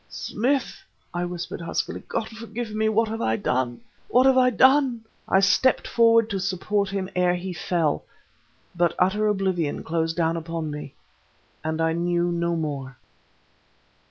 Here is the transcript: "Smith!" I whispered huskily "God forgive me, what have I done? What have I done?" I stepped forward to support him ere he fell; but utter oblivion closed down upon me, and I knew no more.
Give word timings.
"Smith!" 0.09 0.83
I 1.13 1.25
whispered 1.25 1.61
huskily 1.61 2.01
"God 2.07 2.27
forgive 2.29 2.71
me, 2.73 2.89
what 2.89 3.07
have 3.07 3.21
I 3.21 3.35
done? 3.35 3.81
What 4.07 4.25
have 4.25 4.35
I 4.35 4.49
done?" 4.49 5.05
I 5.27 5.41
stepped 5.41 5.87
forward 5.87 6.27
to 6.31 6.39
support 6.39 6.89
him 6.89 7.07
ere 7.15 7.35
he 7.35 7.53
fell; 7.53 8.03
but 8.75 8.95
utter 8.97 9.27
oblivion 9.27 9.83
closed 9.83 10.15
down 10.17 10.37
upon 10.37 10.71
me, 10.71 10.95
and 11.63 11.79
I 11.79 11.93
knew 11.93 12.31
no 12.31 12.55
more. 12.55 12.97